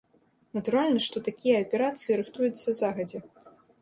Натуральна, 0.57 1.03
што 1.07 1.21
такія 1.27 1.59
аперацыі 1.65 2.17
рыхтуюцца 2.23 2.77
загадзя. 2.81 3.19